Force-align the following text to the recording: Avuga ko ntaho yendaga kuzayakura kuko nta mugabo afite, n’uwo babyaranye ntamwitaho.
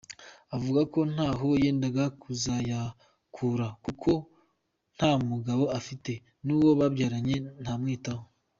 Avuga 0.55 0.81
ko 0.93 0.99
ntaho 1.13 1.47
yendaga 1.63 2.03
kuzayakura 2.21 3.67
kuko 3.85 4.11
nta 4.95 5.11
mugabo 5.29 5.63
afite, 5.79 6.11
n’uwo 6.45 6.69
babyaranye 6.79 7.37
ntamwitaho. 7.63 8.23